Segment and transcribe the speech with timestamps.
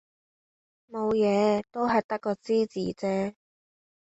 [0.89, 3.35] 冇嘢，都係得個知字啫